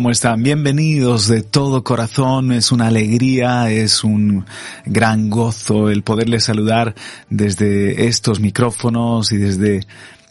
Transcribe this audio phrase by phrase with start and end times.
[0.00, 0.42] ¿Cómo están?
[0.42, 2.52] Bienvenidos de todo corazón.
[2.52, 4.46] Es una alegría, es un
[4.86, 6.94] gran gozo el poderles saludar
[7.28, 9.80] desde estos micrófonos y desde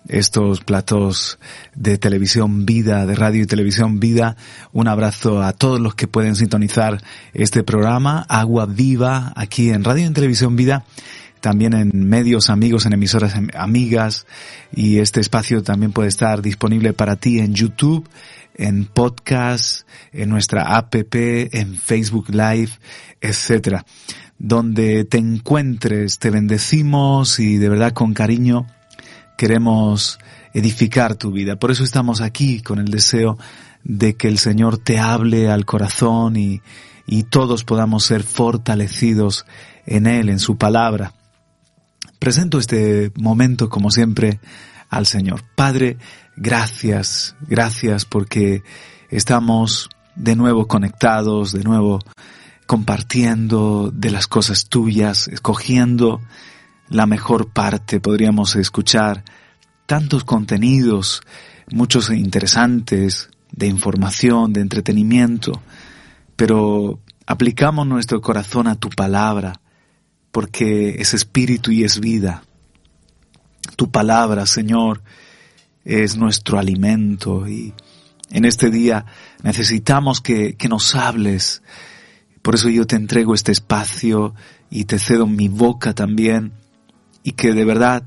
[0.07, 1.37] estos platos
[1.75, 4.37] de televisión vida, de radio y televisión vida.
[4.71, 7.03] Un abrazo a todos los que pueden sintonizar
[7.35, 10.83] este programa, Agua Viva, aquí en Radio y Televisión Vida
[11.41, 14.25] también en medios amigos, en emisoras amigas
[14.73, 18.07] y este espacio también puede estar disponible para ti en YouTube,
[18.59, 22.71] en podcast, en nuestra app, en Facebook Live,
[23.21, 23.85] etcétera.
[24.37, 28.67] Donde te encuentres, te bendecimos y de verdad con cariño
[29.37, 30.19] queremos
[30.53, 31.55] edificar tu vida.
[31.57, 33.37] Por eso estamos aquí con el deseo
[33.85, 36.61] de que el Señor te hable al corazón y,
[37.07, 39.45] y todos podamos ser fortalecidos
[39.85, 41.13] en Él, en su palabra.
[42.19, 44.41] Presento este momento, como siempre,
[44.89, 45.43] al Señor.
[45.55, 45.97] Padre,
[46.39, 48.63] gracias, gracias porque
[49.09, 51.99] estamos de nuevo conectados, de nuevo
[52.65, 56.21] compartiendo de las cosas tuyas, escogiendo
[56.87, 59.23] la mejor parte, podríamos escuchar
[59.85, 61.21] tantos contenidos,
[61.71, 65.61] muchos interesantes, de información, de entretenimiento,
[66.35, 69.59] pero aplicamos nuestro corazón a tu palabra,
[70.31, 72.43] porque es espíritu y es vida.
[73.75, 75.01] Tu palabra, Señor,
[75.89, 77.73] es nuestro alimento y
[78.29, 79.05] en este día
[79.41, 81.63] necesitamos que, que nos hables.
[82.43, 84.35] Por eso yo te entrego este espacio
[84.69, 86.53] y te cedo mi boca también
[87.23, 88.03] y que de verdad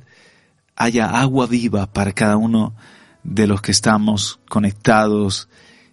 [0.77, 2.75] haya agua viva para cada uno
[3.25, 5.49] de los que estamos conectados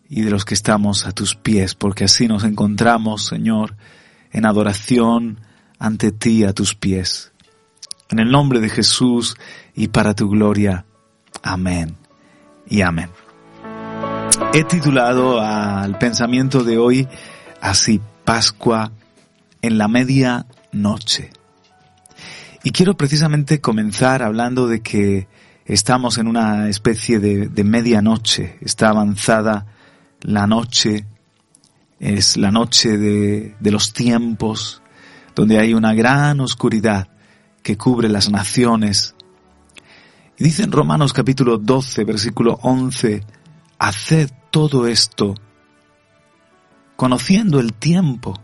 [0.08, 3.76] y de los que estamos a tus pies, porque así nos encontramos, Señor,
[4.32, 5.42] en adoración,
[5.80, 7.32] ante ti a tus pies.
[8.10, 9.38] En el nombre de Jesús
[9.76, 10.86] y para tu gloria.
[11.44, 11.96] Amén
[12.68, 13.10] y amén.
[14.54, 17.08] He titulado al pensamiento de hoy
[17.62, 18.92] así, Pascua
[19.62, 21.32] en la media noche.
[22.64, 25.28] Y quiero precisamente comenzar hablando de que
[25.66, 28.58] estamos en una especie de, de medianoche.
[28.62, 29.66] Está avanzada
[30.22, 31.06] la noche,
[32.00, 34.82] es la noche de, de los tiempos,
[35.36, 37.08] donde hay una gran oscuridad
[37.64, 39.16] que cubre las naciones.
[40.40, 43.26] Y dice en Romanos capítulo 12, versículo 11,
[43.78, 45.36] haced todo esto
[46.96, 48.40] conociendo el tiempo.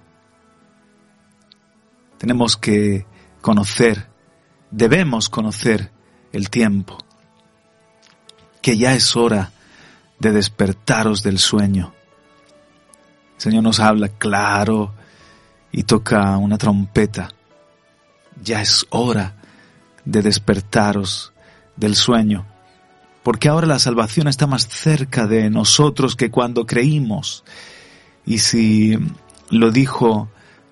[2.18, 3.06] Tenemos que
[3.40, 4.10] conocer,
[4.72, 5.94] debemos conocer
[6.34, 6.98] el tiempo,
[8.62, 9.54] que ya es hora
[10.20, 11.94] de despertaros del sueño.
[13.36, 14.94] El Señor nos habla claro,
[15.72, 17.30] y toca una trompeta.
[18.42, 19.36] Ya es hora
[20.04, 21.32] de despertaros
[21.76, 22.46] del sueño,
[23.24, 27.44] porque ahora la salvación está más cerca de nosotros que cuando creímos.
[28.26, 28.98] Y si
[29.50, 30.30] lo dijo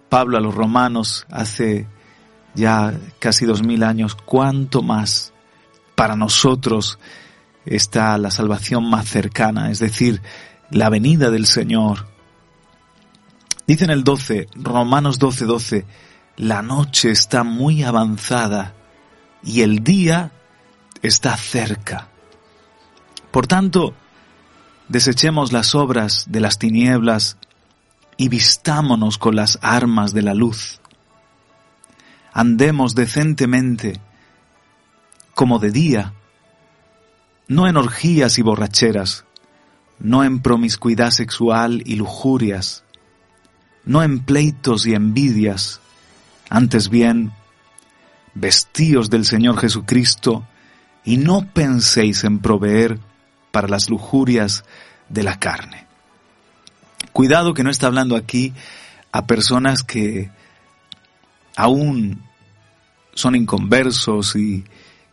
[0.10, 1.88] Pablo a los romanos hace
[2.56, 5.34] ya casi dos mil años, cuánto más
[5.96, 7.00] para nosotros
[7.66, 10.22] está la salvación más cercana, es decir,
[10.70, 12.14] la venida del Señor,
[13.66, 15.86] Dice en el 12, Romanos 12, 12,
[16.36, 18.74] la noche está muy avanzada
[19.42, 20.32] y el día
[21.04, 22.08] está cerca.
[23.30, 23.94] Por tanto,
[24.88, 27.38] desechemos las obras de las tinieblas
[28.18, 30.80] y vistámonos con las armas de la luz.
[32.32, 34.00] Andemos decentemente,
[35.36, 36.14] como de día,
[37.48, 39.26] no en orgías y borracheras,
[40.00, 42.84] no en promiscuidad sexual y lujurias,
[43.84, 45.82] no en pleitos y envidias,
[46.50, 47.34] antes bien,
[48.34, 50.48] vestíos del Señor Jesucristo
[51.06, 53.00] y no penséis en proveer
[53.52, 54.64] para las lujurias
[55.10, 55.86] de la carne.
[57.12, 58.54] Cuidado que no está hablando aquí
[59.12, 60.32] a personas que
[61.56, 62.24] aún
[63.14, 64.66] son inconversos y,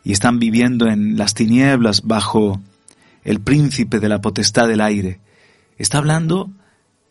[0.03, 2.61] están viviendo en las tinieblas bajo
[3.23, 5.21] el príncipe de la potestad del aire.
[5.79, 6.51] Está hablando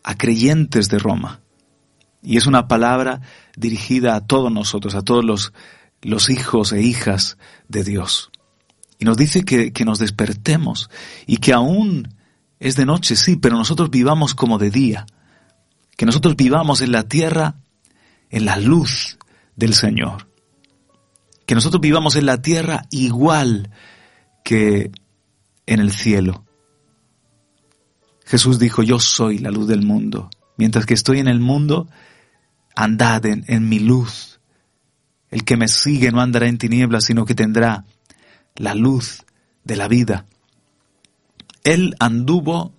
[0.02, 1.40] a creyentes de Roma.
[2.22, 3.22] Y es una palabra
[3.56, 5.52] dirigida a todos nosotros, a todos
[6.02, 7.38] los hijos e hijas
[7.68, 8.29] de Dios.
[9.00, 10.90] Y nos dice que, que nos despertemos
[11.26, 12.14] y que aún
[12.60, 15.06] es de noche, sí, pero nosotros vivamos como de día.
[15.96, 17.56] Que nosotros vivamos en la tierra
[18.30, 19.18] en la luz
[19.56, 20.28] del Señor.
[21.46, 23.70] Que nosotros vivamos en la tierra igual
[24.44, 24.92] que
[25.66, 26.44] en el cielo.
[28.24, 30.30] Jesús dijo, yo soy la luz del mundo.
[30.56, 31.88] Mientras que estoy en el mundo,
[32.76, 34.40] andad en, mi luz.
[35.30, 37.84] El que me sigue no andará en tinieblas, sino que tendrá
[38.56, 39.24] la luz
[39.64, 40.26] de la vida.
[41.64, 42.74] Él anduvo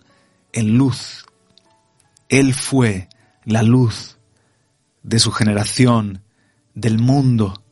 [0.53, 1.25] en luz.
[2.29, 3.09] Él fue
[3.45, 4.17] la luz
[5.03, 6.23] de su generación,
[6.73, 7.63] del mundo.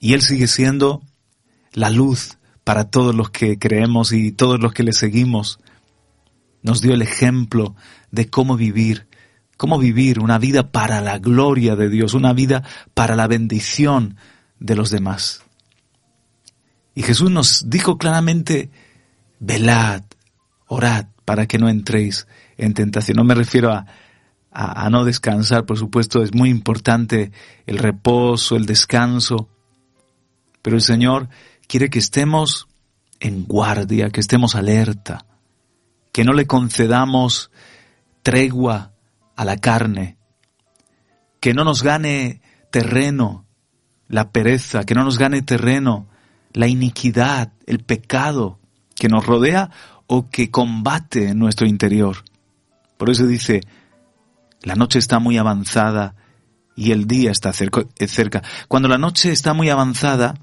[0.00, 1.02] Y Él sigue siendo
[1.72, 5.58] la luz para todos los que creemos y todos los que le seguimos.
[6.62, 7.76] Nos dio el ejemplo
[8.10, 9.06] de cómo vivir,
[9.56, 12.64] cómo vivir una vida para la gloria de Dios, una vida
[12.94, 14.16] para la bendición
[14.58, 15.45] de los demás.
[16.96, 18.70] Y Jesús nos dijo claramente,
[19.38, 20.02] velad,
[20.66, 22.26] orad para que no entréis
[22.56, 23.18] en tentación.
[23.18, 23.86] No me refiero a,
[24.50, 27.32] a, no descansar, por supuesto, es muy importante
[27.66, 29.50] el reposo, el descanso,
[30.62, 31.28] pero el Señor
[31.68, 32.66] quiere que estemos
[33.20, 35.26] en guardia, que estemos alerta,
[36.12, 37.50] que no le concedamos
[38.22, 38.92] tregua
[39.36, 40.16] a la carne,
[41.40, 42.40] que no nos gane
[42.70, 43.44] terreno
[44.08, 46.08] la pereza, que no nos gane terreno
[46.56, 48.58] la iniquidad, el pecado
[48.94, 49.70] que nos rodea
[50.06, 52.24] o que combate en nuestro interior.
[52.96, 53.60] Por eso dice,
[54.62, 56.14] la noche está muy avanzada
[56.74, 58.42] y el día está cerca.
[58.68, 60.34] Cuando la noche está muy avanzada,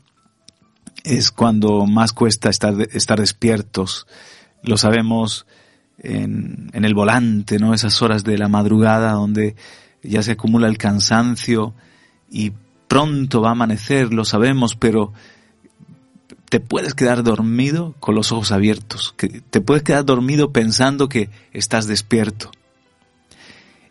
[1.04, 4.06] es cuando más cuesta estar, estar despiertos.
[4.62, 5.48] Lo sabemos
[5.98, 7.74] en, en, el volante, ¿no?
[7.74, 9.56] Esas horas de la madrugada donde
[10.04, 11.74] ya se acumula el cansancio
[12.30, 12.52] y
[12.88, 15.12] pronto va a amanecer, lo sabemos, pero
[16.54, 19.16] te puedes quedar dormido con los ojos abiertos,
[19.50, 22.52] te puedes quedar dormido pensando que estás despierto.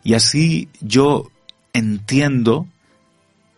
[0.01, 1.29] Y así yo
[1.73, 2.65] entiendo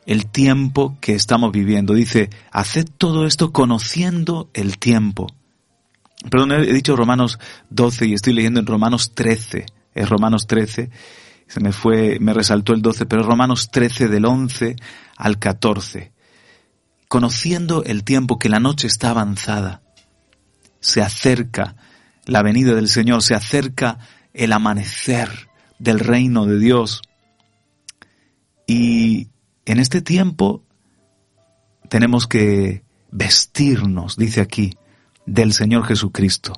[0.07, 1.93] el tiempo que estamos viviendo.
[1.93, 5.27] Dice, haced todo esto conociendo el tiempo.
[6.31, 7.37] Perdón, he dicho Romanos
[7.69, 9.67] 12 y estoy leyendo en Romanos 13.
[9.93, 10.89] Es Romanos 13.
[11.45, 14.77] Se me fue, me resaltó el 12, pero es Romanos 13 del 11
[15.15, 16.14] al 14.
[17.15, 19.81] Conociendo el tiempo que la noche está avanzada,
[20.81, 21.77] se acerca
[22.25, 23.99] la venida del Señor, se acerca
[24.33, 25.29] el amanecer
[25.79, 27.03] del reino de Dios.
[28.67, 29.29] Y
[29.63, 30.65] en este tiempo
[31.87, 34.75] tenemos que vestirnos, dice aquí,
[35.25, 36.51] del Señor Jesucristo.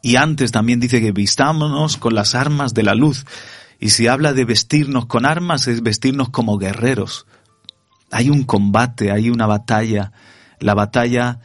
[0.00, 3.26] Y antes también dice que vistámonos con las armas de la luz.
[3.78, 7.26] Y si habla de vestirnos con armas, es vestirnos como guerreros.
[8.10, 10.12] Hay un combate, hay una batalla,
[10.60, 11.40] la batalla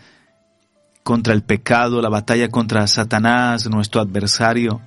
[1.04, 4.82] contra el pecado, la batalla contra Satanás, nuestro adversario,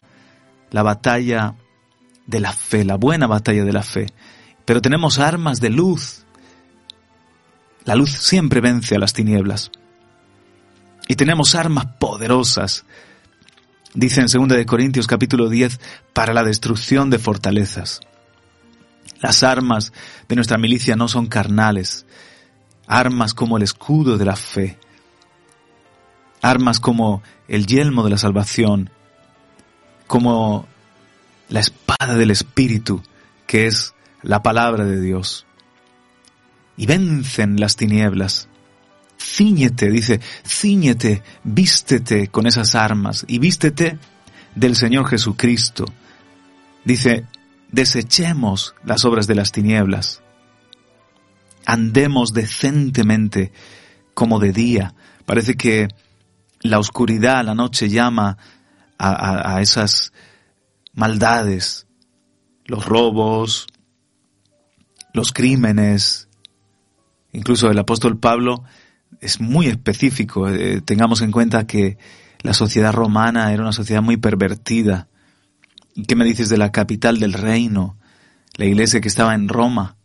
[0.70, 1.54] la batalla
[2.26, 4.06] de la fe, la buena batalla de la fe.
[4.64, 6.24] Pero tenemos armas de luz.
[7.84, 9.70] La luz siempre vence a las tinieblas.
[11.08, 12.84] Y tenemos armas poderosas,
[13.94, 15.78] dice en 2 de Corintios capítulo 10,
[16.12, 18.00] para la destrucción de fortalezas.
[19.20, 19.92] Las armas
[20.28, 22.06] de nuestra milicia no son carnales,
[22.86, 24.78] armas como el escudo de la fe,
[26.42, 28.90] armas como el yelmo de la salvación,
[30.06, 30.66] como
[31.48, 33.02] la espada del Espíritu,
[33.46, 35.46] que es la palabra de Dios.
[36.76, 38.48] Y vencen las tinieblas.
[39.18, 43.98] Cíñete, dice, cíñete, vístete con esas armas y vístete
[44.54, 45.86] del Señor Jesucristo.
[46.84, 47.26] Dice,
[47.76, 50.22] desechemos las obras de las tinieblas.
[51.66, 53.52] Andemos decentemente
[54.14, 54.94] como de día.
[55.26, 55.88] Parece que
[56.62, 58.38] la oscuridad, la noche llama
[58.98, 60.14] a, esas
[60.94, 61.86] maldades,
[62.64, 63.66] los robos,
[65.12, 66.28] los crímenes.
[67.32, 68.64] Incluso el apóstol Pablo
[69.20, 70.48] es muy específico.
[70.48, 71.98] Eh, tengamos en cuenta que
[72.40, 75.08] la sociedad romana era una sociedad muy pervertida.
[75.96, 77.96] ¿Y qué me dices de la capital del reino?
[78.56, 79.96] La iglesia que estaba en Roma.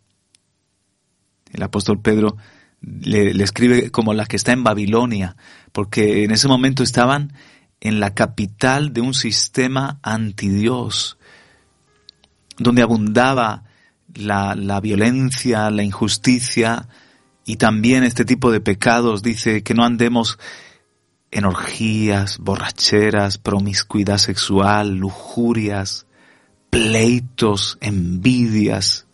[1.52, 2.38] El apóstol Pedro
[2.80, 5.36] le, le escribe como la que está en Babilonia,
[5.70, 7.34] porque en ese momento estaban
[7.80, 11.18] en la capital de un sistema antidios,
[12.56, 13.64] donde abundaba
[14.14, 16.88] la, la, violencia, la injusticia
[17.44, 19.22] y también este tipo de pecados.
[19.22, 20.38] Dice que no andemos
[21.32, 26.06] en orgías, borracheras, promiscuidad sexual, lujurias,
[26.70, 29.06] pleitos, envidias,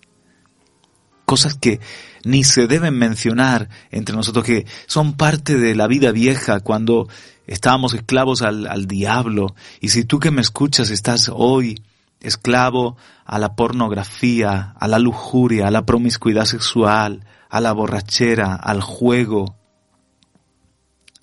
[1.25, 1.81] cosas que
[2.25, 7.09] ni se deben mencionar entre nosotros, que son parte de la vida vieja cuando
[7.47, 9.55] estábamos esclavos al, al diablo.
[9.81, 11.83] Y si tú que me escuchas estás hoy
[12.21, 18.81] esclavo a la pornografía, a la lujuria, a la promiscuidad sexual, a la borrachera, al
[18.81, 19.57] juego,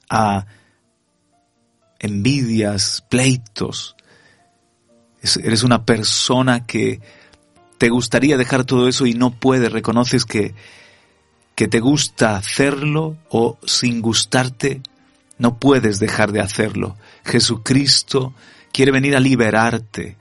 [0.10, 0.46] a
[2.06, 3.96] envidias, pleitos.
[5.44, 7.02] Eres una persona que
[7.78, 10.54] te gustaría dejar todo eso y no puedes, reconoces que,
[11.56, 14.82] que te gusta hacerlo o sin gustarte,
[15.38, 16.96] no puedes dejar de hacerlo.
[17.26, 18.34] Jesucristo
[18.72, 20.18] quiere venir a liberarte.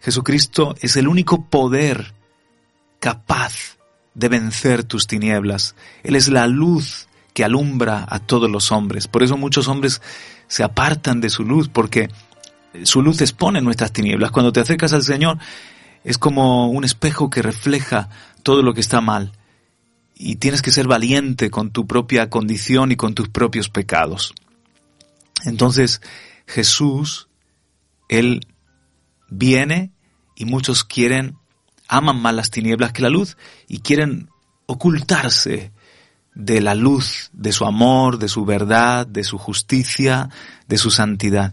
[0.00, 2.14] Jesucristo es el único poder
[2.98, 3.78] capaz
[4.14, 5.74] de vencer tus tinieblas.
[6.02, 9.08] Él es la luz que alumbra a todos los hombres.
[9.08, 10.02] Por eso muchos hombres
[10.50, 12.10] se apartan de su luz, porque
[12.82, 14.32] su luz expone nuestras tinieblas.
[14.32, 15.38] Cuando te acercas al Señor,
[16.02, 18.08] es como un espejo que refleja
[18.42, 19.30] todo lo que está mal.
[20.16, 24.34] Y tienes que ser valiente con tu propia condición y con tus propios pecados.
[25.44, 26.02] Entonces,
[26.48, 27.28] Jesús,
[28.08, 28.44] Él
[29.28, 29.92] viene
[30.34, 31.36] y muchos quieren,
[31.86, 33.36] aman más las tinieblas que la luz
[33.68, 34.30] y quieren
[34.66, 35.70] ocultarse
[36.34, 40.30] de la luz de su amor, de su verdad, de su justicia,
[40.68, 41.52] de su santidad.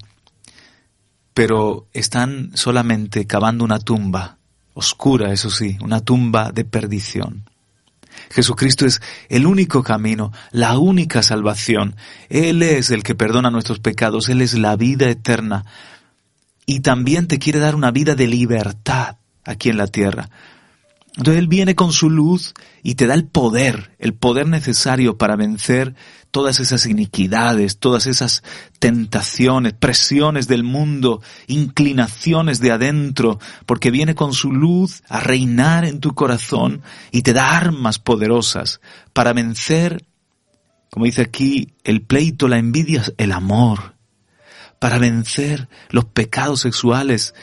[1.33, 4.37] Pero están solamente cavando una tumba,
[4.73, 7.45] oscura, eso sí, una tumba de perdición.
[8.31, 11.95] Jesucristo es el único camino, la única salvación.
[12.29, 15.65] Él es el que perdona nuestros pecados, Él es la vida eterna.
[16.65, 20.29] Y también te quiere dar una vida de libertad aquí en la tierra.
[21.17, 25.35] Entonces Él viene con su luz y te da el poder, el poder necesario para
[25.35, 25.95] vencer
[26.29, 28.43] todas esas iniquidades, todas esas
[28.77, 36.01] tentaciones, presiones del mundo, inclinaciones de adentro, porque viene con su luz a reinar en
[36.01, 38.79] tu corazón y te da armas poderosas
[39.13, 40.05] para vencer,
[40.91, 43.95] como dice aquí, el pleito, la envidia, el amor,
[44.77, 47.33] para vencer los pecados sexuales,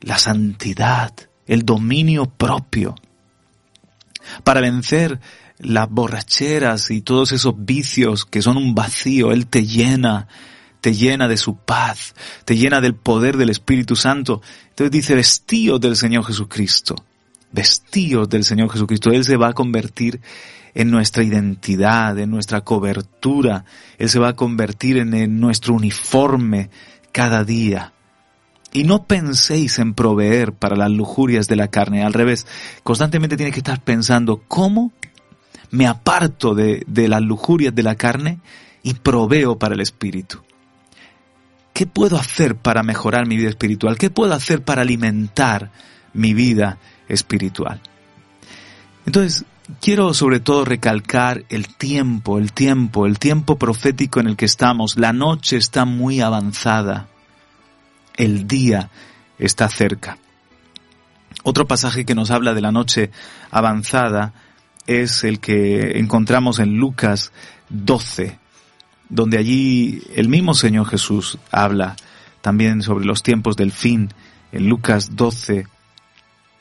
[0.00, 1.14] la santidad,
[1.46, 2.96] el dominio propio,
[4.42, 5.20] para vencer
[5.58, 9.32] las borracheras y todos esos vicios que son un vacío.
[9.32, 10.28] Él te llena,
[10.80, 12.14] te llena de su paz,
[12.44, 14.42] te llena del poder del Espíritu Santo.
[14.70, 16.96] Entonces dice, vestíos del Señor Jesucristo,
[17.52, 19.10] vestíos del Señor Jesucristo.
[19.10, 20.20] Él se va a convertir
[20.74, 23.64] en nuestra identidad, en nuestra cobertura.
[23.98, 26.70] Él se va a convertir en, en nuestro uniforme
[27.12, 27.93] cada día.
[28.74, 32.02] Y no penséis en proveer para las lujurias de la carne.
[32.02, 32.46] Al revés,
[32.82, 34.90] constantemente tienes que estar pensando cómo
[35.70, 38.40] me aparto de, de las lujurias de la carne
[38.82, 40.40] y proveo para el espíritu.
[41.72, 43.96] ¿Qué puedo hacer para mejorar mi vida espiritual?
[43.96, 45.70] ¿Qué puedo hacer para alimentar
[46.12, 46.78] mi vida
[47.08, 47.80] espiritual?
[49.06, 49.44] Entonces,
[49.80, 54.96] quiero sobre todo recalcar el tiempo, el tiempo, el tiempo profético en el que estamos.
[54.96, 57.08] La noche está muy avanzada
[58.16, 58.90] el día
[59.38, 60.18] está cerca.
[61.42, 63.10] Otro pasaje que nos habla de la noche
[63.50, 64.32] avanzada
[64.86, 67.32] es el que encontramos en Lucas
[67.70, 68.38] 12,
[69.08, 71.96] donde allí el mismo Señor Jesús habla
[72.40, 74.12] también sobre los tiempos del fin,
[74.52, 75.66] en Lucas 12,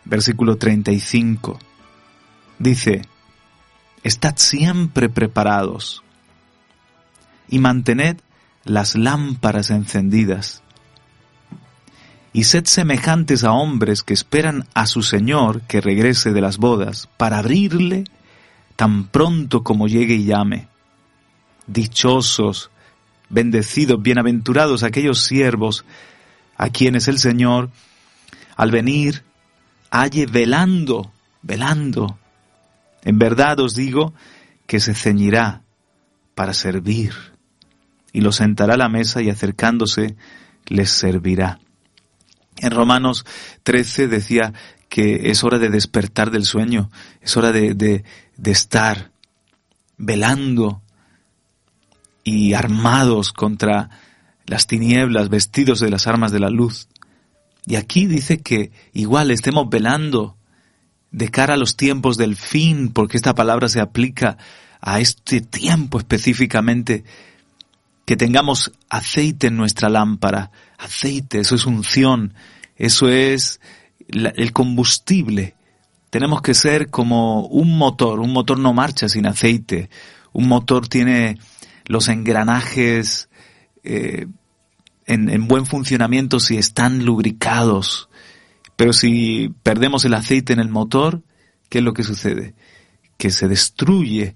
[0.06, 1.60] versículo 35.
[2.60, 3.02] Dice,
[4.04, 6.04] Estad siempre preparados
[7.48, 8.18] y mantened
[8.66, 10.63] las lámparas encendidas
[12.34, 17.08] y sed semejantes a hombres que esperan a su Señor que regrese de las bodas,
[17.16, 18.06] para abrirle
[18.76, 20.68] tan pronto como llegue y llame.
[21.68, 22.72] Dichosos,
[23.30, 25.86] bendecidos, bienaventurados aquellos siervos
[26.58, 27.70] a quienes el Señor,
[28.56, 29.24] al venir,
[29.92, 31.12] halle velando,
[31.44, 32.18] velando.
[33.04, 34.14] En verdad os digo
[34.66, 35.62] que se ceñirá
[36.34, 37.14] para servir,
[38.12, 40.16] y los sentará a la mesa y acercándose
[40.66, 41.60] les servirá.
[42.58, 43.26] En Romanos
[43.64, 44.54] 13 decía
[44.94, 48.04] que es hora de despertar del sueño, es hora de,
[48.44, 49.12] estar
[49.98, 50.84] velando
[52.24, 53.90] y armados contra
[54.46, 56.90] las tinieblas, vestidos de las armas de la luz.
[57.66, 60.38] Y aquí dice que igual estemos velando
[61.10, 64.38] de cara a los tiempos del fin, porque esta palabra se aplica
[64.80, 67.04] a este tiempo específicamente,
[68.06, 70.52] que tengamos aceite en nuestra lámpara,
[70.84, 72.34] aceite, eso es unción,
[72.76, 73.60] eso es
[74.08, 75.56] el combustible.
[76.10, 79.90] Tenemos que ser como un motor, un motor no marcha sin aceite,
[80.32, 81.40] un motor tiene
[81.86, 83.30] los engranajes
[83.84, 84.28] eh,
[85.06, 88.10] en, en buen funcionamiento si están lubricados,
[88.76, 91.24] pero si perdemos el aceite en el motor,
[91.70, 92.56] ¿qué es lo que sucede?
[93.18, 94.36] Que se destruye.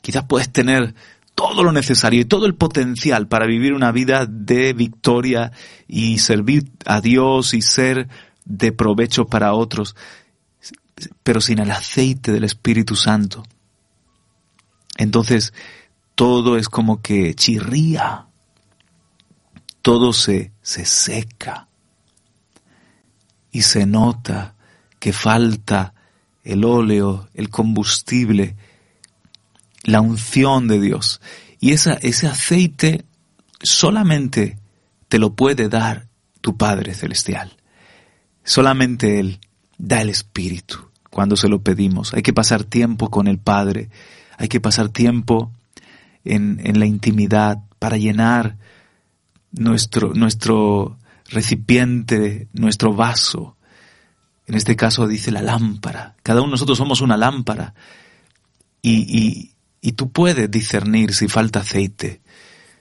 [0.00, 0.94] Quizás puedes tener
[1.42, 5.50] todo lo necesario y todo el potencial para vivir una vida de victoria
[5.88, 8.08] y servir a Dios y ser
[8.44, 9.96] de provecho para otros,
[11.24, 13.42] pero sin el aceite del Espíritu Santo.
[14.96, 15.52] Entonces,
[16.14, 18.28] todo es como que chirría,
[19.82, 21.66] todo se, se seca
[23.50, 24.54] y se nota
[25.00, 25.92] que falta
[26.44, 28.54] el óleo, el combustible,
[29.84, 31.20] la unción de Dios.
[31.60, 33.04] Y esa, ese aceite
[33.60, 34.58] solamente
[35.08, 36.08] te lo puede dar
[36.40, 37.56] tu Padre Celestial.
[38.44, 39.40] Solamente Él
[39.78, 40.76] da el Espíritu
[41.10, 42.14] cuando se lo pedimos.
[42.14, 43.90] Hay que pasar tiempo con el Padre,
[44.38, 45.52] hay que pasar tiempo
[46.24, 48.56] en, en la intimidad para llenar
[49.52, 50.98] nuestro, nuestro
[51.28, 53.56] recipiente, nuestro vaso.
[54.46, 56.16] En este caso dice la lámpara.
[56.22, 57.74] Cada uno de nosotros somos una lámpara.
[58.80, 59.51] Y, y,
[59.82, 62.22] y tú puedes discernir si falta aceite,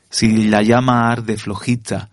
[0.10, 2.10] si la llama arde flojita,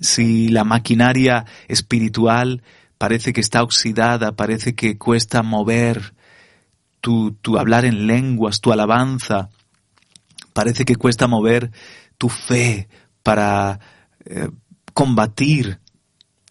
[0.00, 2.62] si la maquinaria espiritual
[2.96, 6.14] parece que está oxidada, parece que cuesta mover
[7.00, 9.50] tu, hablar en lenguas, tu alabanza,
[10.52, 11.72] parece que cuesta mover
[12.16, 12.88] tu fe
[13.22, 13.80] para
[14.24, 14.48] eh,
[14.94, 15.80] combatir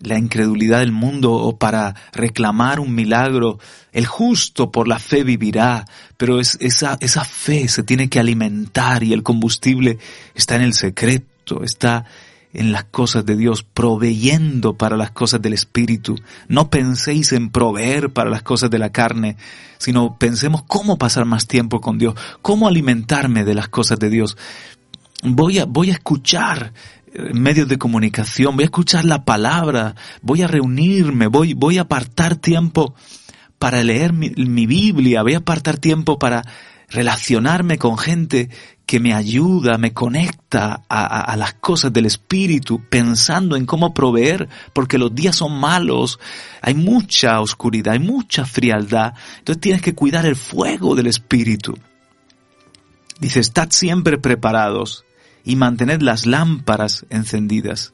[0.03, 3.59] la incredulidad del mundo o para reclamar un milagro.
[3.91, 5.85] El justo por la fe vivirá,
[6.17, 9.97] pero es, esa, esa fe se tiene que alimentar y el combustible
[10.35, 12.05] está en el secreto, está
[12.53, 16.15] en las cosas de Dios, proveyendo para las cosas del Espíritu.
[16.47, 19.37] No penséis en proveer para las cosas de la carne,
[19.79, 24.37] sino pensemos cómo pasar más tiempo con Dios, cómo alimentarme de las cosas de Dios.
[25.23, 26.73] Voy a, voy a escuchar
[27.13, 32.35] medios de comunicación, voy a escuchar la palabra, voy a reunirme, voy, voy a apartar
[32.35, 32.95] tiempo
[33.59, 36.43] para leer mi, Biblia, voy a apartar tiempo para
[36.89, 38.49] relacionarme con gente
[38.85, 44.49] que me ayuda, me conecta a, a, las cosas del Espíritu, pensando en cómo proveer,
[44.73, 46.19] porque los días son malos,
[46.61, 51.77] hay mucha oscuridad, hay mucha frialdad, entonces tienes que cuidar el fuego del Espíritu.
[53.19, 55.05] Dice, estad siempre preparados
[55.43, 57.93] y mantened las lámparas encendidas,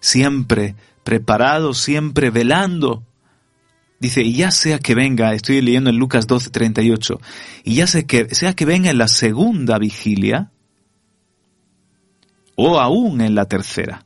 [0.00, 0.74] siempre
[1.04, 3.04] preparados, siempre velando.
[3.98, 7.20] Dice, y ya sea que venga, estoy leyendo en Lucas 12, 38,
[7.64, 10.50] y ya sea que, sea que venga en la segunda vigilia,
[12.54, 14.04] o aún en la tercera.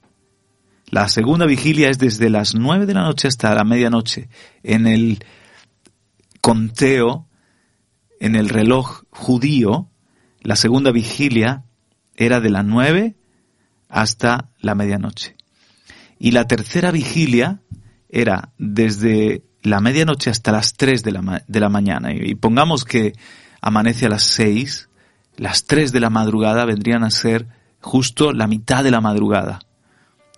[0.89, 4.29] La segunda vigilia es desde las nueve de la noche hasta la medianoche.
[4.63, 5.25] En el
[6.41, 7.27] conteo,
[8.21, 9.91] en el reloj judío,
[10.43, 11.66] la segunda vigilia
[12.17, 13.15] era de las nueve
[13.89, 15.37] hasta la medianoche.
[16.19, 17.61] Y la tercera vigilia
[18.09, 22.13] era desde la medianoche hasta las tres de la, de la mañana.
[22.13, 23.13] Y, pongamos que
[23.61, 24.89] amanece a las seis,
[25.37, 27.47] las tres de la madrugada vendrían a ser
[27.81, 29.61] justo la mitad de la madrugada.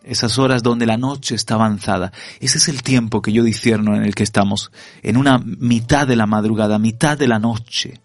[0.02, 2.12] Esas horas donde la noche está avanzada.
[2.40, 4.72] Ese es el tiempo que yo discierno en el que estamos.
[5.02, 8.00] En una mitad de la madrugada, mitad de la noche.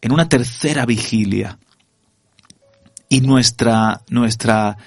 [0.00, 1.58] En una tercera vigilia
[3.12, 4.78] y nuestra, nuestra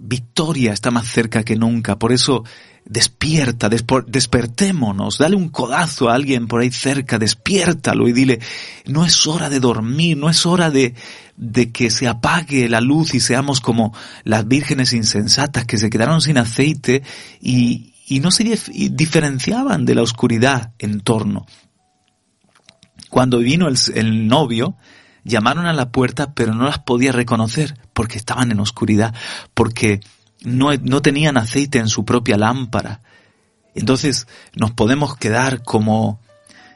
[0.00, 1.96] victoria está más cerca que nunca.
[1.96, 2.42] Por eso
[2.84, 8.40] despierta, despertémonos, dale un codazo a alguien por ahí cerca, despiértalo y dile,
[8.86, 10.94] no es hora de dormir, no es hora de,
[11.36, 16.20] de que se apague la luz y seamos como las vírgenes insensatas que se quedaron
[16.20, 17.04] sin aceite
[17.40, 18.42] y, y no se
[18.90, 21.46] diferenciaban de la oscuridad en torno.
[23.08, 24.76] Cuando vino el, el novio,
[25.24, 29.14] llamaron a la puerta, pero no las podía reconocer porque estaban en oscuridad,
[29.54, 30.00] porque
[30.42, 33.00] no, no tenían aceite en su propia lámpara.
[33.74, 36.20] Entonces nos podemos quedar como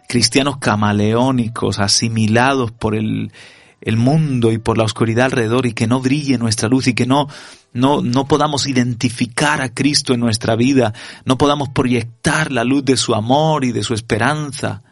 [0.09, 3.33] cristianos camaleónicos, asimilados por el,
[3.81, 7.07] el mundo y por la oscuridad alrededor y que no brille nuestra luz y que
[7.07, 7.29] no,
[7.73, 12.97] no, no podamos identificar a Cristo en nuestra vida, no podamos proyectar la luz de
[12.97, 14.83] su amor y de su esperanza.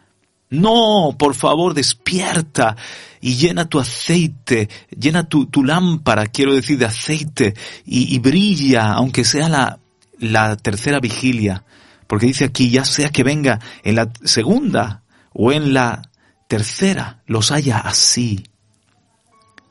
[0.53, 2.77] No, por favor, despierta
[3.21, 7.55] y llena tu aceite, llena tu, lámpara, quiero decir, de aceite,
[7.87, 9.79] y, y brilla, aunque sea la,
[10.19, 11.63] la tercera vigilia,
[12.05, 15.01] porque dice aquí, ya sea que venga en la segunda
[15.33, 16.03] o en la
[16.47, 18.43] tercera, los haya así.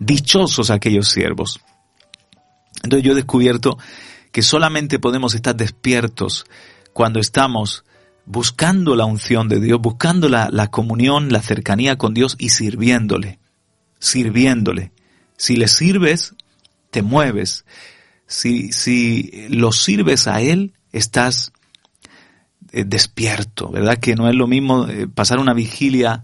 [0.00, 1.60] Dichosos aquellos siervos.
[2.82, 3.78] Entonces yo he descubierto
[4.32, 6.44] que solamente podemos estar despiertos
[6.92, 7.84] cuando estamos
[8.24, 13.38] buscando la unción de Dios, buscando la, comunión, la cercanía con Dios y sirviéndole,
[13.98, 14.92] sirviéndole.
[15.36, 16.34] Si le sirves,
[16.90, 17.64] te mueves.
[18.26, 21.52] Si, si lo sirves a Él, estás
[22.72, 23.98] eh, despierto, ¿verdad?
[23.98, 26.22] Que no es lo mismo eh, pasar una vigilia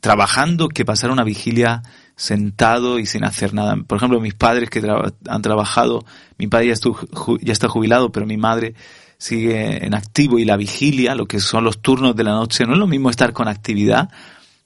[0.00, 1.82] trabajando que pasar una vigilia
[2.16, 3.76] sentado y sin hacer nada.
[3.76, 4.82] Por ejemplo, mis padres que
[5.28, 6.04] han trabajado,
[6.38, 6.74] mi padre ya,
[7.40, 8.74] ya está jubilado, pero mi madre
[9.20, 12.72] sigue en activo y la vigilia, lo que son los turnos de la noche, no
[12.72, 14.08] es lo mismo estar con actividad,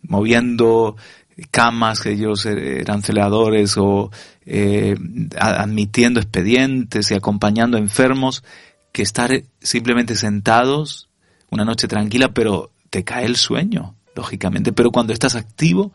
[0.02, 0.96] moviendo
[1.50, 4.12] camas, que ellos eran celadores o
[4.46, 4.96] eh,
[5.36, 8.44] admitiendo expedientes y acompañando enfermos,
[8.92, 11.08] que estar simplemente sentados
[11.50, 14.72] una noche tranquila, pero te cae el sueño, lógicamente.
[14.72, 15.92] Pero cuando estás activo,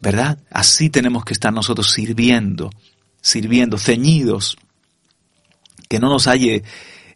[0.00, 0.38] ¿verdad?
[0.50, 2.70] Así tenemos que estar nosotros sirviendo,
[3.20, 4.56] sirviendo, ceñidos
[5.88, 6.64] Que no nos halle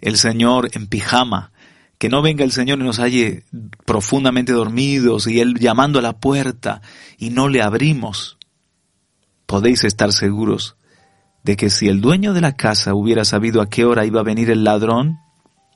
[0.01, 1.53] el Señor en pijama,
[1.99, 3.45] que no venga el Señor y nos halle
[3.85, 6.81] profundamente dormidos y Él llamando a la puerta
[7.19, 8.39] y no le abrimos.
[9.47, 10.77] Podéis estar seguros
[11.43, 14.25] de que si el dueño de la casa hubiera sabido a qué hora iba a
[14.25, 15.19] venir el ladrón,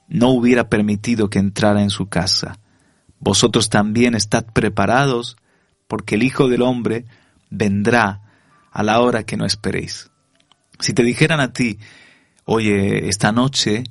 [0.08, 2.58] no hubiera permitido que entrara en su casa.
[3.18, 5.36] Vosotros también estad preparados,
[5.88, 7.06] porque el Hijo del Hombre
[7.50, 8.20] vendrá
[8.70, 10.10] a la hora que no esperéis.
[10.78, 11.78] Si te dijeran a ti,
[12.44, 13.84] oye, esta noche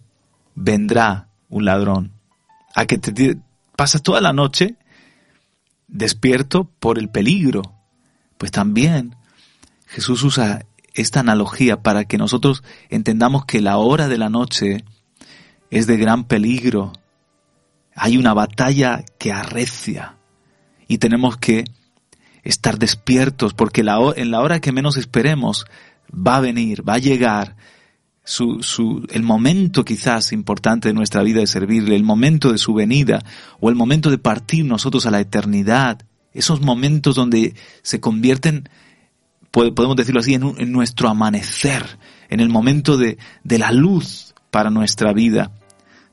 [0.63, 2.11] vendrá un ladrón,
[2.75, 3.37] a que te
[3.75, 4.75] pasas toda la noche
[5.87, 7.73] despierto por el peligro,
[8.37, 9.15] pues también
[9.87, 14.85] Jesús usa esta analogía para que nosotros entendamos que la hora de la noche
[15.69, 16.93] es de gran peligro.
[17.95, 20.15] Hay una batalla que arrecia
[20.87, 21.65] y tenemos que
[22.43, 25.65] estar despiertos porque la, en la hora que menos esperemos
[26.13, 27.55] va a venir, va a llegar
[28.23, 32.73] su, su, el momento quizás importante de nuestra vida de servirle, el momento de su
[32.73, 33.23] venida
[33.59, 36.01] o el momento de partir nosotros a la eternidad,
[36.33, 38.69] esos momentos donde se convierten,
[39.51, 41.97] podemos decirlo así, en, en nuestro amanecer,
[42.29, 45.51] en el momento de, de la luz para nuestra vida.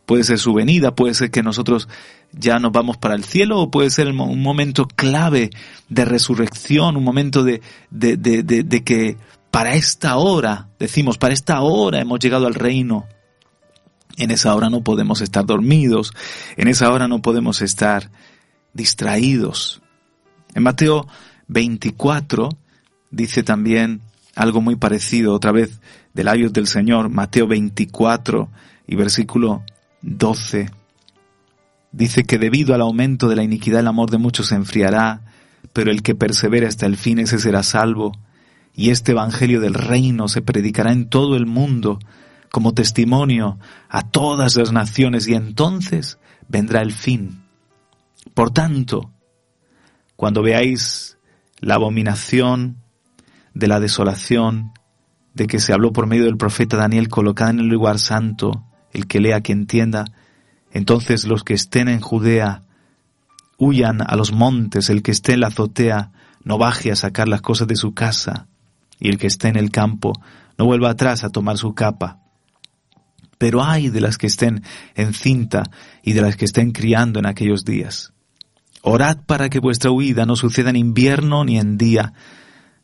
[0.07, 1.87] Puede ser su venida, puede ser que nosotros
[2.33, 5.51] ya nos vamos para el cielo o puede ser un momento clave
[5.89, 9.17] de resurrección, un momento de, de, de, de, que
[9.59, 13.09] para esta hora, decimos, para esta hora hemos llegado al reino.
[14.17, 16.15] En esa hora no podemos estar dormidos,
[16.57, 18.09] en esa hora no podemos estar
[18.73, 19.83] distraídos.
[20.55, 21.09] En Mateo
[21.49, 22.51] 24
[23.11, 24.01] dice también
[24.37, 25.81] algo muy parecido, otra vez
[26.15, 28.49] de labios del Señor, Mateo 24
[28.87, 29.65] y versículo
[30.03, 30.71] 12.
[31.91, 35.23] Dice que debido al aumento de la iniquidad el amor de muchos se enfriará,
[35.73, 38.13] pero el que persevera hasta el fin ese será salvo.
[38.79, 41.99] Y este Evangelio del reino se predicará en todo el mundo
[42.49, 47.43] como testimonio a todas las naciones y entonces vendrá el fin.
[48.35, 49.11] Por tanto,
[50.15, 51.19] cuando veáis
[51.59, 52.77] la abominación
[53.53, 54.71] de la desolación
[55.35, 59.09] de que se habló por medio del profeta Daniel colocada en el lugar santo, el
[59.09, 60.05] que lea que entienda,
[60.71, 62.63] entonces los que estén en Judea
[63.59, 66.13] huyan a los montes, el que esté en la azotea
[66.45, 68.47] no baje a sacar las cosas de su casa,
[69.01, 70.13] y el que esté en el campo
[70.57, 72.21] no vuelva atrás a tomar su capa.
[73.39, 74.63] Pero hay de las que estén
[74.95, 75.63] en cinta
[76.03, 78.13] y de las que estén criando en aquellos días.
[78.83, 82.13] Orad para que vuestra huida no suceda en invierno ni en día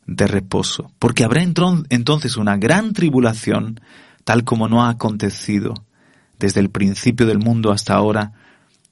[0.05, 3.81] de reposo, porque habrá entonces una gran tribulación,
[4.23, 5.73] tal como no ha acontecido
[6.39, 8.33] desde el principio del mundo hasta ahora,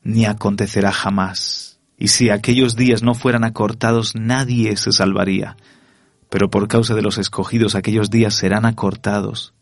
[0.04, 1.80] ni acontecerá jamás.
[1.98, 5.56] Y si aquellos días no fueran acortados, nadie se salvaría.
[6.34, 9.54] Pero por causa de los escogidos, aquellos días serán acortados.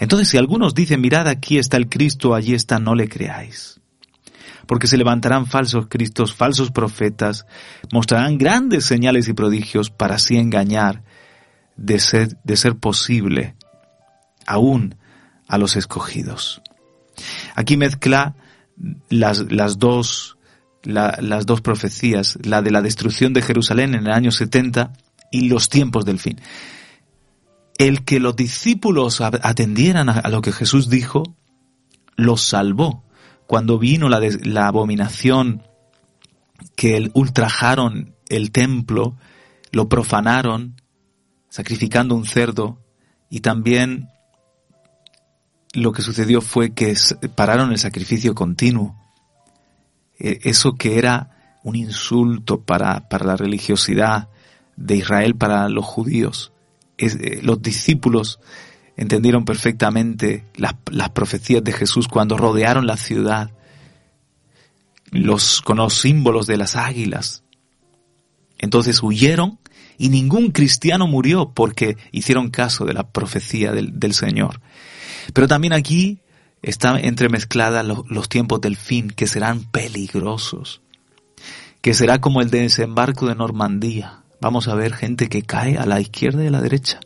[0.00, 3.80] Entonces, si algunos dicen, mirad, aquí está el Cristo, allí está, no le creáis.
[4.66, 7.46] Porque se levantarán falsos Cristos, falsos profetas,
[7.92, 11.04] mostrarán grandes señales y prodigios para así engañar,
[11.76, 13.54] de ser, de ser posible,
[14.48, 14.96] aún
[15.46, 16.60] a los escogidos.
[17.54, 18.34] Aquí mezcla
[19.08, 20.38] las, las dos,
[20.82, 24.92] las dos profecías, la de la destrucción de Jerusalén en el año 70
[25.30, 26.40] y los tiempos del fin.
[27.78, 31.22] El que los discípulos atendieran a, lo que Jesús dijo,
[32.16, 33.04] los salvó.
[33.46, 35.62] Cuando vino la, la abominación
[36.76, 39.16] que ultrajaron el templo,
[39.72, 40.80] lo profanaron,
[41.48, 42.78] sacrificando un cerdo,
[43.30, 44.08] y también
[45.72, 46.96] lo que sucedió fue que
[47.34, 48.96] pararon el sacrificio continuo.
[50.18, 54.28] E, eso que era un insulto para, para la religiosidad
[54.80, 56.52] de Israel, para los judíos.
[56.98, 58.40] Eh, los discípulos
[58.96, 63.50] entendieron perfectamente las, las, profecías de Jesús cuando rodearon la ciudad,
[65.10, 67.44] los, con los símbolos de las águilas.
[68.58, 69.58] Entonces huyeron
[69.96, 74.60] y ningún cristiano murió porque hicieron caso de la profecía del, del Señor.
[75.32, 76.20] Pero también aquí
[76.62, 80.82] están entremezcladas los, tiempos del fin, que serán peligrosos,
[81.80, 84.22] que será como el desembarco de Normandía.
[84.40, 87.00] Vamos a ver gente que cae a la izquierda y a la derecha.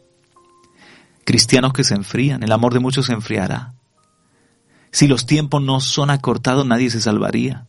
[1.25, 3.75] Cristianos que se enfrían, el amor de muchos se enfriará.
[4.93, 7.67] Si los tiempos no son acortados, nadie se salvaría.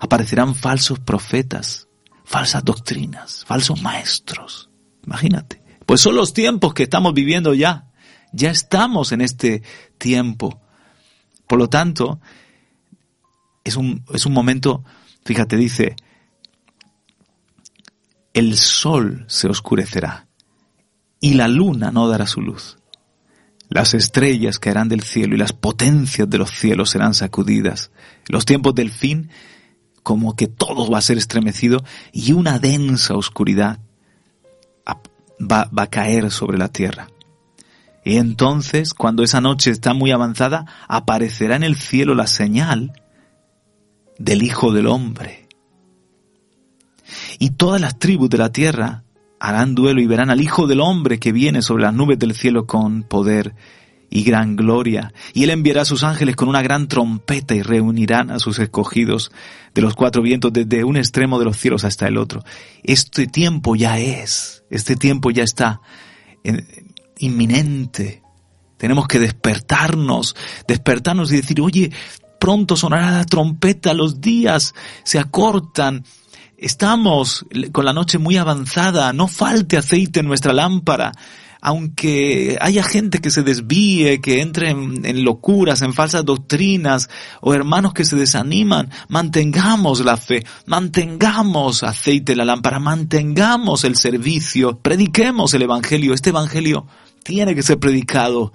[0.00, 1.88] Aparecerán falsos profetas,
[2.24, 4.70] falsas doctrinas, falsos maestros.
[5.04, 5.62] Imagínate.
[5.84, 7.90] Pues son los tiempos que estamos viviendo ya.
[8.32, 9.62] Ya estamos en este
[9.98, 10.62] tiempo.
[11.46, 12.20] Por lo tanto,
[13.64, 14.84] es un, es un momento,
[15.24, 15.96] fíjate, dice,
[18.34, 20.26] el sol se oscurecerá
[21.20, 22.78] y la luna no dará su luz.
[23.68, 27.90] Las estrellas caerán del cielo y las potencias de los cielos serán sacudidas.
[28.26, 29.30] Los tiempos del fin,
[30.02, 33.78] como que todo va a ser estremecido y una densa oscuridad
[35.40, 37.08] va, a caer sobre la tierra.
[38.04, 42.92] Y entonces, cuando esa noche está muy avanzada, aparecerá en el cielo la señal
[44.18, 45.41] del Hijo del Hombre.
[47.42, 49.02] Y todas las tribus de la tierra
[49.40, 52.68] harán duelo y verán al Hijo del Hombre que viene sobre las nubes del cielo
[52.68, 53.56] con poder
[54.08, 55.12] y gran gloria.
[55.34, 59.32] Y él enviará a sus ángeles con una gran trompeta y reunirán a sus escogidos
[59.74, 62.44] de los cuatro vientos desde un extremo de los cielos hasta el otro.
[62.84, 65.80] Este tiempo ya es, este tiempo ya está
[67.18, 68.22] inminente.
[68.76, 70.36] Tenemos que despertarnos,
[70.68, 71.90] despertarnos y decir, oye,
[72.38, 76.04] pronto sonará la trompeta, los días se acortan,
[76.62, 81.10] Estamos con la noche muy avanzada, no falte aceite en nuestra lámpara,
[81.60, 87.94] aunque haya gente que se desvíe, que entre en, locuras, en falsas doctrinas, o hermanos
[87.94, 95.54] que se desaniman, mantengamos la fe, mantengamos aceite en la lámpara, mantengamos el servicio, prediquemos
[95.54, 96.14] el Evangelio.
[96.14, 96.86] Este Evangelio
[97.24, 98.52] tiene que ser predicado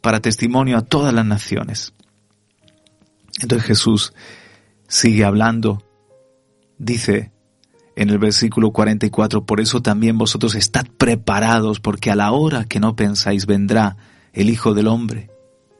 [0.00, 1.92] para testimonio a todas las naciones.
[3.42, 4.14] Entonces Jesús
[4.88, 5.82] sigue hablando,
[6.78, 7.32] dice,
[7.96, 12.80] en el versículo 44, por eso también vosotros estad preparados, porque a la hora que
[12.80, 13.96] no pensáis vendrá
[14.32, 15.30] el Hijo del Hombre.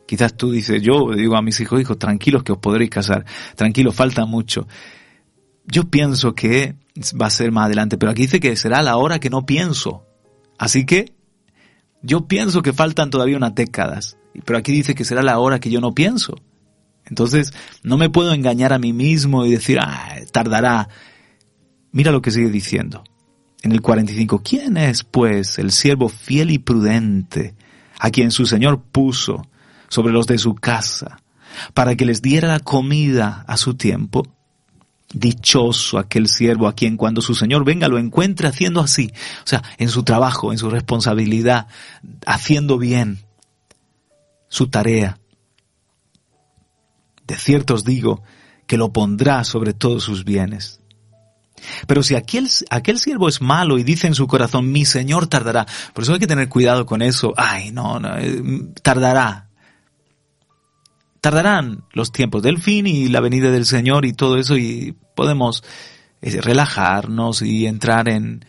[0.06, 3.94] Quizás tú dices, yo digo a mis hijos, hijos, tranquilos que os podréis casar, tranquilos,
[3.94, 4.66] falta mucho.
[5.66, 6.74] Yo pienso que
[7.20, 10.04] va a ser más adelante, pero aquí dice que será la hora que no pienso.
[10.58, 11.14] Así que
[12.02, 15.70] yo pienso que faltan todavía unas décadas, pero aquí dice que será la hora que
[15.70, 16.34] yo no pienso.
[17.06, 20.88] Entonces, no me puedo engañar a mí mismo y decir, ah, tardará.
[21.92, 23.04] Mira lo que sigue diciendo.
[23.62, 27.54] En el 45, ¿quién es pues el siervo fiel y prudente
[27.98, 29.46] a quien su Señor puso
[29.88, 31.20] sobre los de su casa
[31.74, 34.26] para que les diera la comida a su tiempo?
[35.12, 39.12] Dichoso aquel siervo a quien cuando su Señor venga lo encuentre haciendo así,
[39.44, 41.66] o sea, en su trabajo, en su responsabilidad,
[42.24, 43.18] haciendo bien
[44.48, 45.18] su tarea.
[47.26, 48.22] De cierto os digo
[48.66, 50.79] que lo pondrá sobre todos sus bienes.
[51.86, 55.66] Pero si aquel, aquel siervo es malo y dice en su corazón, mi Señor tardará,
[55.94, 58.42] por eso hay que tener cuidado con eso, ay, no, no, eh,
[58.82, 59.48] tardará.
[61.20, 65.62] Tardarán los tiempos del fin y la venida del Señor y todo eso y podemos
[66.22, 68.44] eh, relajarnos y entrar en,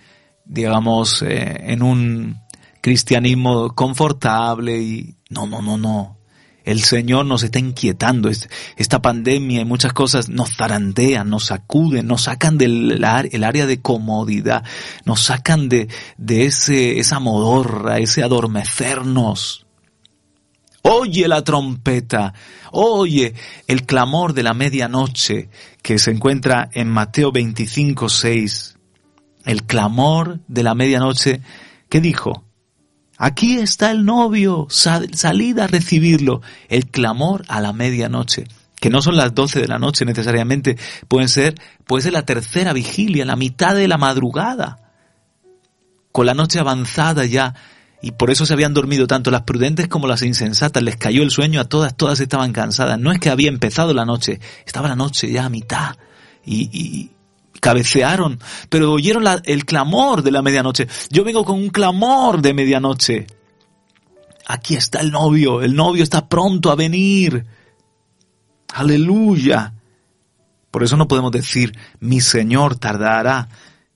[0.45, 2.41] digamos, eh, en un
[2.81, 6.20] cristianismo confortable y no, no, no, no.
[6.63, 8.29] El Señor nos está inquietando.
[8.77, 13.81] Esta pandemia y muchas cosas nos zarandean, nos sacuden, nos sacan del el área de
[13.81, 14.63] comodidad,
[15.05, 19.65] nos sacan de, de ese, esa modorra, ese adormecernos.
[20.83, 22.33] Oye la trompeta,
[22.71, 23.35] oye
[23.67, 25.49] el clamor de la medianoche
[25.83, 28.77] que se encuentra en Mateo 25, 6.
[29.45, 31.41] El clamor de la medianoche,
[31.87, 32.45] ¿qué dijo?
[33.23, 36.41] Aquí está el novio, salid a recibirlo.
[36.69, 38.45] El clamor a la medianoche,
[38.79, 40.75] que no son las doce de la noche necesariamente,
[41.07, 41.53] pueden ser,
[41.85, 44.79] puede ser la tercera vigilia, la mitad de la madrugada,
[46.11, 47.53] con la noche avanzada ya,
[48.01, 51.29] y por eso se habían dormido tanto las prudentes como las insensatas, les cayó el
[51.29, 52.97] sueño a todas, todas estaban cansadas.
[52.97, 55.95] No es que había empezado la noche, estaba la noche ya a mitad,
[56.43, 57.11] y,
[57.61, 60.87] cabecearon, pero oyeron el clamor de la medianoche.
[61.09, 63.27] Yo vengo con un clamor de medianoche.
[64.47, 67.45] Aquí está el novio, el novio está pronto a venir.
[68.73, 69.73] Aleluya.
[70.71, 73.47] Por eso no podemos decir, mi Señor tardará.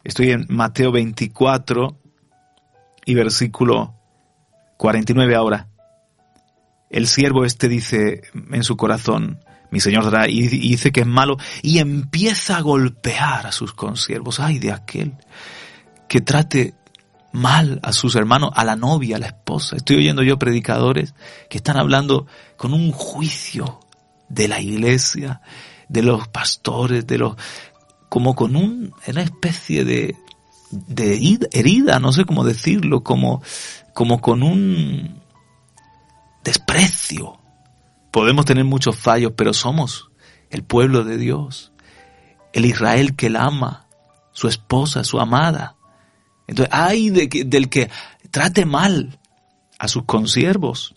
[0.04, 1.98] Estoy en Mateo 24
[3.06, 3.96] y versículo
[4.78, 5.68] 49 ahora.
[6.90, 9.40] El siervo este dice en su corazón,
[9.72, 14.40] mi señor y, dice que es malo, y empieza a golpear a sus consiervos.
[14.40, 15.14] Ay, de aquel
[16.08, 16.74] que trate
[17.32, 19.76] mal a sus hermanos, a la novia, a la esposa.
[19.76, 21.14] Estoy oyendo yo predicadores
[21.50, 23.80] que están hablando con un juicio
[24.30, 25.42] de la iglesia,
[25.90, 27.36] de los pastores, de los,
[28.10, 30.16] como con un, una especie de,
[30.72, 33.44] de herida, no sé cómo decirlo, como,
[33.94, 35.22] como con un
[36.44, 37.40] desprecio
[38.16, 40.10] Podemos tener muchos fallos, pero somos
[40.50, 41.74] el pueblo de Dios,
[42.54, 43.88] el Israel que él ama,
[44.32, 45.76] su esposa, su amada.
[46.48, 46.74] Entonces,
[47.14, 47.90] de, del que
[48.32, 49.20] trate mal
[49.80, 50.94] a sus consiervos.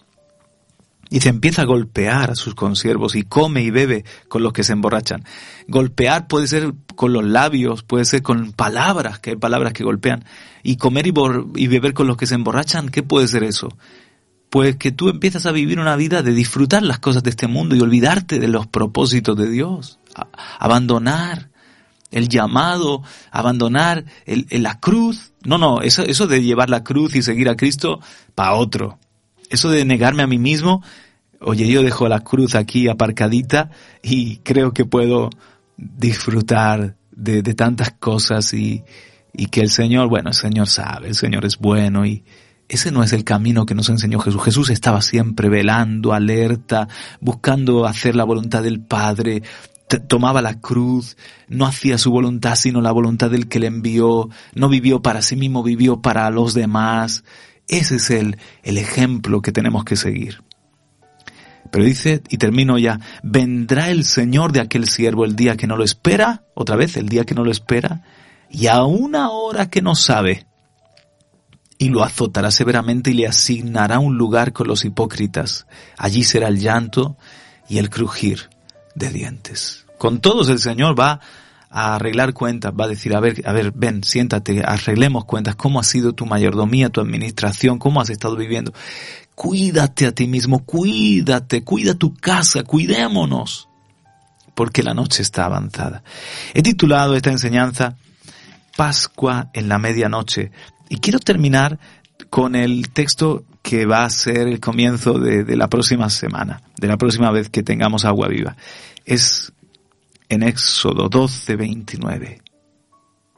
[1.11, 4.63] Y se empieza a golpear a sus consiervos y come y bebe con los que
[4.63, 5.25] se emborrachan.
[5.67, 10.25] Golpear puede ser con los labios, puede ser con palabras, que hay palabras que golpean.
[10.63, 11.15] Y comer y,
[11.57, 13.77] y beber con los que se emborrachan, ¿qué puede ser eso?
[14.51, 17.77] Pues que tú empiezas a vivir una vida de disfrutar las cosas de este mundo
[17.77, 19.99] y olvidarte de los propósitos de Dios.
[20.59, 21.51] abandonar
[22.11, 25.33] el llamado, abandonar la cruz.
[25.45, 28.01] No, no, eso, eso de llevar la cruz y seguir a Cristo,
[28.35, 28.99] para otro.
[29.51, 30.83] Eso de negarme a mí mismo,
[31.41, 33.71] oye, yo dejo la cruz aquí aparcadita
[34.03, 35.31] y creo que puedo
[35.77, 38.83] disfrutar de, de tantas cosas y,
[39.33, 42.25] y que el Señor, bueno, el Señor sabe, el Señor es bueno y
[42.69, 44.43] ese no es el camino que nos enseñó Jesús.
[44.43, 46.89] Jesús estaba siempre velando, alerta,
[47.21, 49.43] buscando hacer la voluntad del Padre,
[50.07, 51.17] tomaba la cruz,
[51.49, 55.35] no hacía su voluntad sino la voluntad del que le envió, no vivió para sí
[55.35, 57.25] mismo, vivió para los demás.
[57.69, 60.43] Ese es el, el ejemplo que tenemos que seguir.
[61.71, 65.77] Pero dice, y termino ya, vendrá el Señor de aquel siervo el día que no
[65.77, 68.03] lo espera, otra vez, el día que no lo espera,
[68.51, 70.47] y a una hora que no sabe,
[71.79, 75.67] y lo azotará severamente y le asignará un lugar con los hipócritas.
[75.97, 77.17] Allí será el llanto
[77.69, 78.51] y el crujir
[78.97, 79.87] de dientes.
[79.97, 81.21] Con todos el Señor va
[81.71, 85.79] a arreglar cuentas, va a decir, a ver, a ver, ven, siéntate, arreglemos cuentas, cómo
[85.79, 88.73] ha sido tu mayordomía, tu administración, cómo has estado viviendo.
[89.35, 93.69] Cuídate a ti mismo, cuídate, cuida tu casa, cuidémonos,
[94.55, 96.03] porque la noche está avanzada.
[96.55, 97.97] He titulado esta enseñanza
[98.77, 100.53] Pascua en la medianoche
[100.89, 101.79] y quiero terminar
[102.31, 106.97] con el texto que va a ser el comienzo de, la próxima semana, de la
[106.97, 108.57] próxima vez que tengamos agua viva.
[109.05, 109.53] Es
[110.29, 112.43] en Éxodo 12, 29,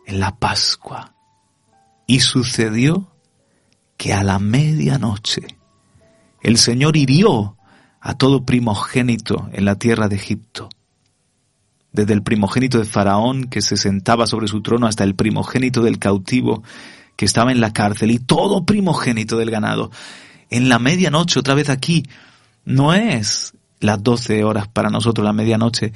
[0.07, 1.15] en la Pascua.
[2.07, 3.09] Y sucedió
[3.97, 5.43] que a la medianoche
[6.43, 7.57] el Señor hirió
[8.01, 10.69] a todo primogénito en la tierra de Egipto,
[11.93, 15.99] desde el primogénito de Faraón que se sentaba sobre su trono hasta el primogénito del
[15.99, 16.63] cautivo
[17.21, 19.91] que estaba en la cárcel y todo primogénito del ganado.
[20.49, 22.07] En la medianoche, otra vez aquí,
[22.65, 25.93] no es las doce horas para nosotros la medianoche,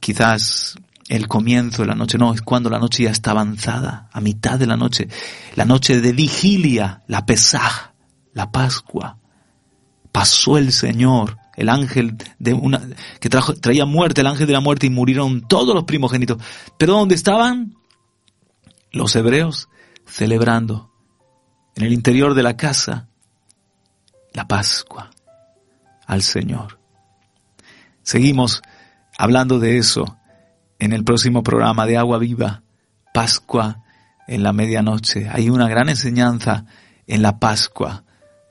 [0.00, 0.76] quizás
[1.08, 4.58] el comienzo de la noche, no, es cuando la noche ya está avanzada, a mitad
[4.58, 5.08] de la noche,
[5.54, 7.92] la noche de vigilia, la pesaj,
[8.34, 9.16] la Pascua,
[10.12, 12.82] pasó el Señor, el ángel de una,
[13.18, 16.36] que trajo, traía muerte, el ángel de la muerte y murieron todos los primogénitos.
[16.76, 17.76] Pero ¿dónde estaban?
[18.92, 19.70] Los hebreos
[20.06, 20.92] celebrando
[21.74, 23.08] en el interior de la casa
[24.32, 25.10] la Pascua
[26.06, 26.78] al Señor.
[28.02, 28.62] Seguimos
[29.18, 30.16] hablando de eso
[30.78, 32.62] en el próximo programa de Agua Viva,
[33.12, 33.82] Pascua
[34.26, 35.28] en la medianoche.
[35.28, 36.66] Hay una gran enseñanza
[37.06, 38.04] en la Pascua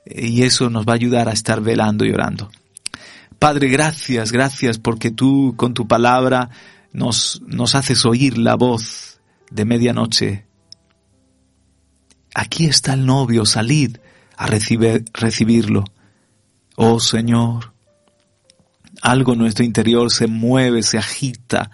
[0.04, 2.50] y eso nos va a ayudar a estar velando y orando.
[3.38, 6.50] Padre, gracias, gracias porque tú con tu palabra
[6.92, 10.45] nos, nos haces oír la voz de medianoche.
[12.38, 13.96] Aquí está el novio, salid
[14.36, 15.84] a recibir, recibirlo.
[16.76, 17.72] Oh Señor,
[19.00, 21.70] algo en nuestro interior se mueve, se agita,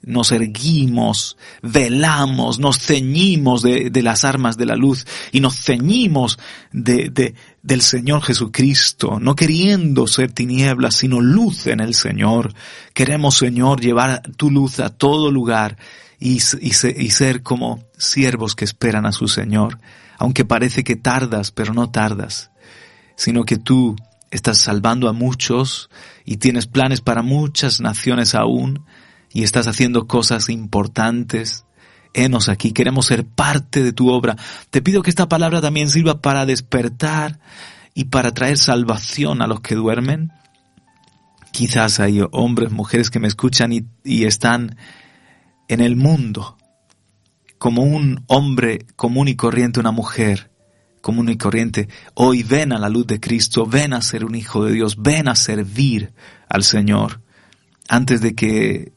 [0.00, 6.38] nos erguimos, velamos, nos ceñimos de, las armas de la luz y nos ceñimos
[6.72, 12.54] de, del Señor Jesucristo, no queriendo ser tinieblas, sino luz en el Señor.
[12.94, 15.76] Queremos, Señor, llevar tu luz a todo lugar
[16.20, 19.78] y, y, ser como siervos que esperan a su Señor,
[20.18, 22.50] aunque parece que tardas, pero no tardas,
[23.16, 23.96] sino que tú
[24.30, 25.88] estás salvando a muchos
[26.26, 28.84] y tienes planes para muchas naciones aún,
[29.32, 31.64] y estás haciendo cosas importantes.
[32.12, 34.36] Henos aquí, queremos ser parte de tu obra.
[34.70, 37.38] Te pido que esta palabra también sirva para despertar
[37.94, 40.32] y para traer salvación a los que duermen.
[41.52, 44.76] Quizás hay hombres, mujeres que me escuchan y están
[45.70, 46.58] en el mundo
[47.58, 50.50] como un hombre común y corriente, una mujer
[51.00, 51.88] común y corriente.
[52.14, 55.28] Hoy ven a la luz de Cristo, ven a ser un hijo de Dios, ven
[55.28, 56.12] a servir
[56.48, 57.20] al Señor
[57.88, 58.92] antes de que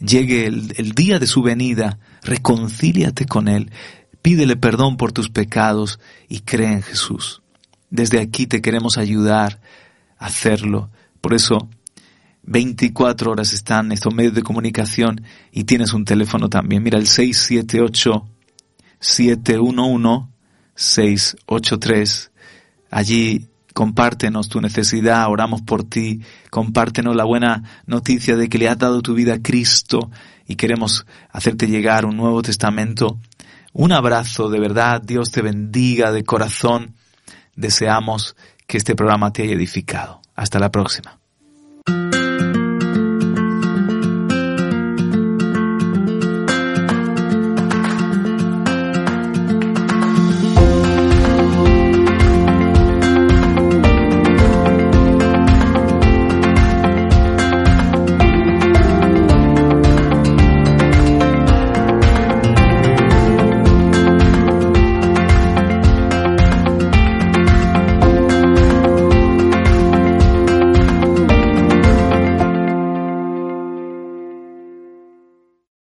[0.00, 3.70] llegue el, día de su venida, reconcíliate con Él,
[4.20, 7.42] pídele perdón por tus pecados y cree en Jesús.
[7.88, 9.60] Desde aquí te queremos ayudar
[10.18, 10.90] a hacerlo.
[11.20, 11.68] Por eso,
[12.50, 15.22] 24 horas están estos medios de comunicación
[15.52, 16.82] y tienes un teléfono también.
[16.82, 18.26] Mira el 678
[18.98, 20.26] 711
[20.74, 22.32] 683.
[22.90, 28.78] Allí compártenos tu necesidad, oramos por ti, compártenos la buena noticia de que le has
[28.78, 30.10] dado tu vida a Cristo
[30.48, 33.20] y queremos hacerte llegar un Nuevo Testamento.
[33.72, 36.96] Un abrazo, de verdad, Dios te bendiga de corazón.
[37.54, 38.34] Deseamos
[38.66, 40.20] que este programa te haya edificado.
[40.34, 41.20] Hasta la próxima.